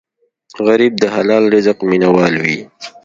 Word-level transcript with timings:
غریب 0.65 0.93
د 0.99 1.03
حلال 1.15 1.43
رزق 1.55 1.77
مینه 1.89 2.09
وال 2.15 2.33
وي 2.43 2.59